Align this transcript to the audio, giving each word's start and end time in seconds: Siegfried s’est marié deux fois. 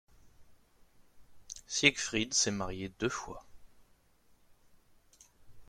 Siegfried 1.67 2.33
s’est 2.33 2.49
marié 2.49 2.91
deux 2.97 3.07
fois. 3.07 3.45